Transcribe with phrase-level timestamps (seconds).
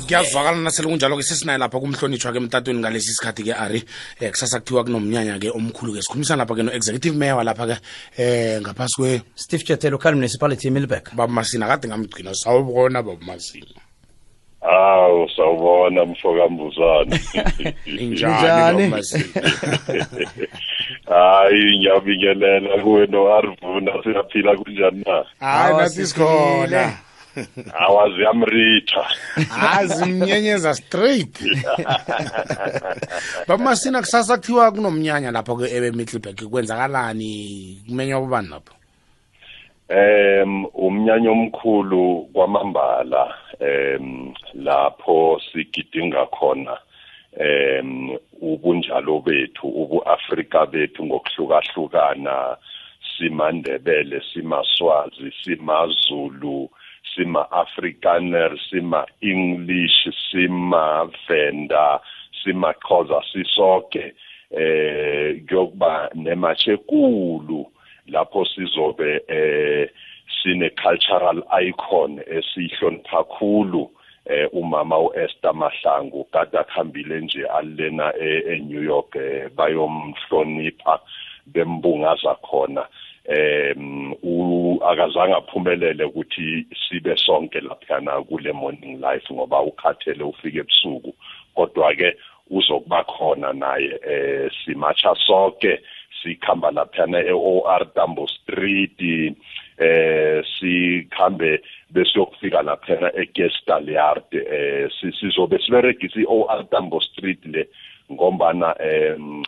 [0.00, 3.84] kuyazwakala nasele kunjalo-ke sesinaye lapha kumhlonitshwa ke emtatweni ngalesi sikhathi ke ari.
[4.20, 7.76] Um kusasa kuthiwa kunomnyanya-ke omkhulu ke sikhulumisana lapha ke no-executive mayor walapha-ke
[8.18, 13.66] um ngaphasi kwe steve jetel local municipality emilbeck babumasina kade ngamgcina sawubona babumasina
[14.62, 17.18] Hawu sawubona mfokambuzana.
[17.98, 18.88] injani?
[18.88, 19.24] Babumasina
[21.10, 25.24] Hayi ngiyabingelela kuwe no Arvuna siyaphila kunjani na?
[25.40, 25.74] hayi
[27.36, 29.06] Awa, nathi sikhona Awazi yamritha.
[29.48, 31.42] hazi mnyenyeza straight
[33.48, 37.82] babumasina kusasa kuthiwa kunomnyanya lapho ke ebe middleburg kwenzakalani?
[37.88, 38.74] Kumenywa kubani lapho?
[39.88, 46.78] Em umnyanya omkhulu kwamambala em lapho sigidinga khona
[47.38, 48.10] em
[48.40, 52.56] ubunjalo bethu ubuAfrika bethu ngokuhlukahlukana
[53.18, 56.70] simandebele simaswazi simazulu
[57.14, 62.00] sima afrikaner sima english sima venda
[62.44, 64.14] sima xhosa sisoke
[64.50, 67.66] eh kuyokuba nemashekulu
[68.06, 69.88] lapho sizobe eh
[70.42, 73.90] sine cultural icon esihlonipha kakhulu
[74.26, 81.00] eh umama uEsther Mahlangu kade akhambile nje alena eNew York eh, bayomhlonipha
[81.46, 82.82] bembungaza khona.
[82.82, 83.11] em
[84.22, 91.14] u akazange aphumelele ukuthi sibe sonke laphana kule morning life ngoba ukhathele ufike ebusuku.
[91.54, 92.16] Kodwa ke
[92.50, 95.80] uzokuba khona naye eh simacha sonke
[96.22, 99.00] sikhamba laphana eOR Tambo Street
[99.78, 107.68] eh sikhambe besiyokufika laphana eGestal Yard eh sizobe siberegisa iOR Tambo Street le
[108.10, 109.42] ngombana em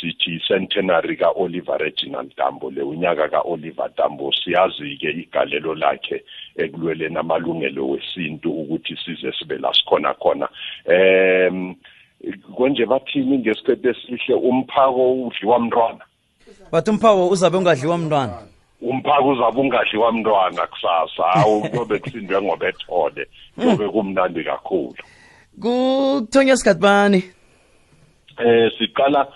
[0.00, 6.24] sithi centenary ka Oliver Reginald Tambo le unyaka ka Oliver Tambo siyazi ke igalelo lakhe
[6.56, 10.48] ekulweleni amalungelo wesintu ukuthi size sibe la sikhona khona.
[10.84, 11.74] Em
[12.56, 16.04] konje bathini ngesikhathi esihle umphako udliwa mntwana?
[16.72, 18.38] Bathi umphawo uzabe ungadliwa mntwana.
[18.80, 24.96] Umphako uzabe ungadliwa mntwana kusasa hawu kuyobe kusindwe ngobethole kuyobe kumnandi kakhulu.
[25.62, 27.24] Kuthonya sikhathi bani?
[28.38, 29.26] Eh siqala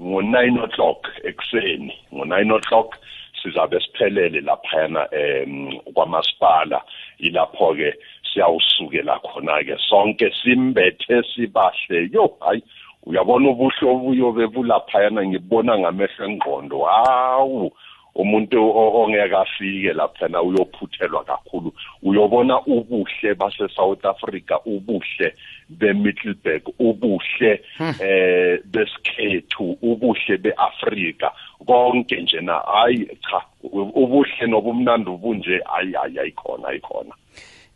[0.00, 2.96] ngo9 o'clock ekseni ngo9 o'clock
[3.42, 6.82] sizabe siphelele laphana em kwamasipala.
[7.18, 7.94] Ilapho ke
[8.32, 12.10] siyawusukela khona ke sonke simbethe sibahle.
[12.12, 12.62] Yo hayi
[13.06, 15.26] uyabona ubuhle obuyobe bulaphayana?
[15.26, 16.84] Ngibona ngamehlo engqondo.
[16.84, 17.72] Hawu
[18.14, 21.72] umuntu ongeke afike laphana uyophuthelwa kakhulu.
[22.02, 25.34] Uyobona ubuhle base South Africa ubuhle
[25.68, 27.60] beMiddelburg ubuhle
[28.00, 31.32] eh besikhethu ubuhle beAfrika.
[31.66, 33.42] Konke nje na hayi cha
[33.72, 37.14] ubuhle nobumnandi ubunje hayi hayi ayikhona ayikhona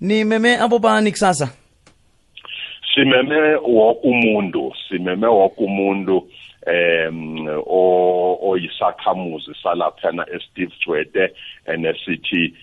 [0.01, 1.49] nimeme abobani kusasa?
[2.95, 6.29] Simeme wonke umuntu simeme wonke umuntu
[6.67, 7.47] em
[8.41, 11.33] oyisakhamuzi salaphana eSteve Jwede
[11.67, 12.55] enesithi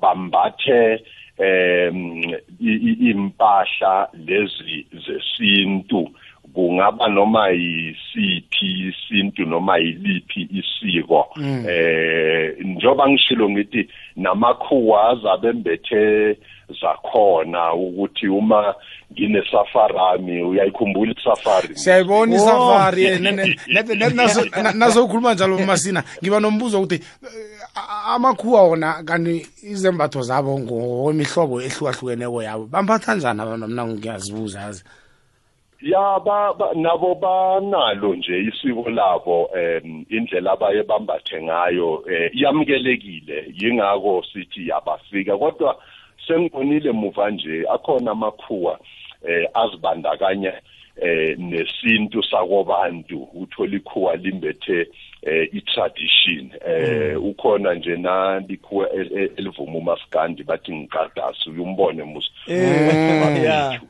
[0.00, 1.00] bambathe
[1.38, 6.10] em impahla lezi zesintu.
[6.56, 11.28] Kungaba noma yisiphi isintu noma yiliphi isiko.
[11.68, 16.36] Eh njoba ngishilo ngithi namakhuwa azabe mbethe
[16.80, 18.74] zakhona ukuthi uma
[19.12, 21.76] ngine safarami uyayikhumbula isafari?
[21.76, 23.18] Siyayibona isafari.
[24.74, 27.00] Nazokhuluma njalo masina ngiba nombuzo ukuthi
[28.06, 34.84] amakhuwa wona kanti izembatho zabo ngokwemihlobo ehlukahlukeneko yabo bambatha njani abantu mna ngiyazibuza yazi.
[35.82, 43.52] Ya ba, ba nabo banalo nje isiko labo em indlela abaye bambathe ngayo eh, yamukelekile
[43.60, 45.76] yingako sithi yabafika kodwa
[46.26, 48.78] sengibonile muva nje akhona amakhuwa
[49.28, 50.52] eh azibandakanya
[51.02, 53.28] eh nesintu sakobantu.
[53.34, 54.88] Uthola ikhuwa limbethe
[55.22, 58.90] eh i-tradition eh ukhona nje na likhuwa
[59.36, 63.74] elivuma umaskandi bathi ngiqadasi uyombone yeah.
[63.74, 63.80] Eh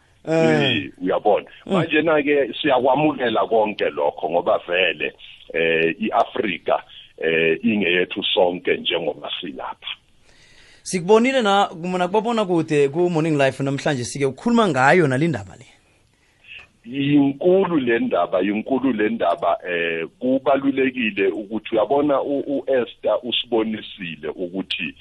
[1.03, 1.47] uyabona.
[1.67, 5.13] Manje na ke siyakwamukela konke lokho ngoba vele
[5.55, 6.83] eh iAfrika
[7.19, 9.97] eh ingeyethu sonke njengoba silapha.
[10.83, 15.67] Sikubonile na mina kubabona kude ku morning life namhlanje sike ukhuluma ngayo nalindaba le?
[16.85, 24.95] Yinkulu le ndaba yinkulu le ndaba eh kubalulekile ukuthi uyabona uEsther usibonisile ukuthi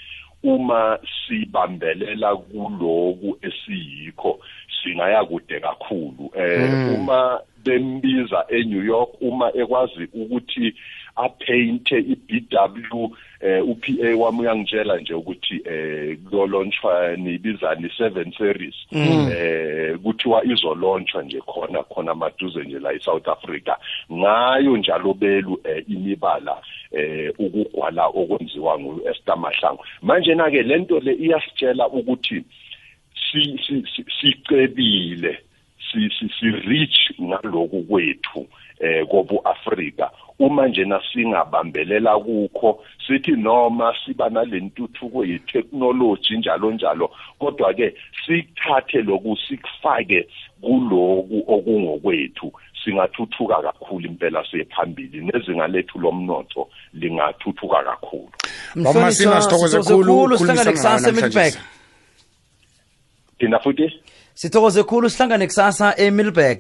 [0.46, 4.40] uma sibambelela kuloku esiyikho
[4.84, 6.32] singaya kude kakhulu.
[6.36, 10.76] Eh uma bembiza eNew York uma ekwazi ukuthi
[11.16, 19.98] apainte iBW eh uPA wami uyangitshela nje ukuthi eh kulonchwa nibizani 7 series eh eh
[19.98, 23.76] kuthiwa izolontshwa nje khona khona maduze nje la eSouth Africa.
[24.14, 29.86] Ngayo njalo belu eh, imibala eh ukugwala okwenziwa nguEsther Mahlangu.
[30.02, 32.44] Manje na ke lento le iyasitshela ukuthi
[33.32, 33.60] si
[34.20, 35.45] sicebile.
[35.96, 38.48] Si si si reach ngaloku kwethu
[38.80, 47.74] eh kobu Afrika uma nje nasingabambelela kukho sithi noma siba nalentuthuko yetechnology njalo njalo kodwa
[47.74, 47.96] ke
[48.26, 50.28] sithathe loku sikufake
[50.62, 52.52] kuloku okungokwethu.
[52.84, 58.32] Singathuthuka kakhulu impela sephambili nezinga lethu lomnotho lingathuthuka kakhulu.
[58.76, 61.54] Mama sina sithokoze kakhulu kusasa eMiddelburg.
[63.40, 63.90] Thina futhi?
[64.36, 66.60] Sithokoze kakhulu sihlangane kusasa eMiddelburg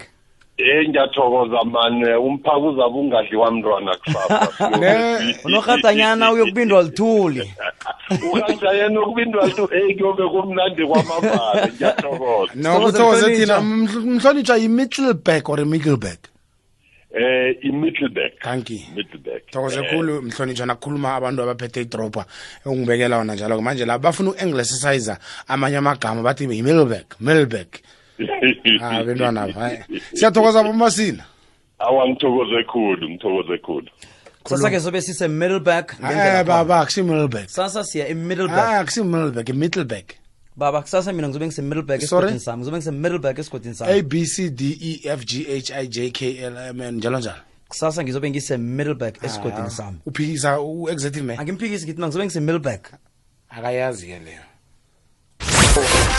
[0.57, 4.47] Eh ngiyathokoza manje umphako uzabe ungadliwa mntwana kusasa.
[5.45, 7.53] Unogatanyana uyokubindwa lithuli.
[8.33, 12.51] Ukanjayena ukubindwa lithuli hey kuyobe kumnandi kwamabala ngiyathokoza.
[12.55, 16.19] No kuthokoze thina mhlonitshwa yiMiddelburg or iMiddelburg.
[17.15, 18.33] eh i-middleburg
[18.95, 19.89] middleburg thokoze eh.
[19.89, 22.25] khulu mhlonitshwa kukhuluma abantu abaphethe idropa
[22.65, 25.15] ungibekela wona njalo manje la bafuna uku-anglicisize
[25.47, 27.67] amanye amagama bathi yi-middleburg middleburg
[28.81, 29.85] ah, abentwana ba eh.
[30.13, 31.23] siyathokoza bomasina
[31.79, 33.89] awa ngithokoze khulu ngithokoze khulu.
[34.45, 40.05] Sasake sobe sise-middleburg eh, baba akusi-middleburg sasa siya e-middleburg ah, akusi-middleburg i-middleburg
[40.55, 42.57] baba kusasa mina ngizobe ngise Middleburg esigodini sami.
[42.57, 43.91] Ngizobe ngise Middleburg esigodini sami.
[43.91, 47.19] A B C D E F G H I J K L M N njalo
[47.19, 47.41] njalo.
[47.67, 49.97] Kusasa ngizobe ngise Middleburg esigodini sami.
[50.05, 51.39] uphikisa u-executive man?
[51.39, 52.81] Angimphikisi ngithi ngizobe ngise Middleburg
[53.49, 54.41] akayazi ke leyo.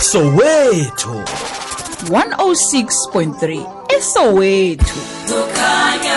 [0.01, 1.25] Soweto.
[2.05, 4.85] 106.3 eSoweto
[5.27, 6.17] Kukhanya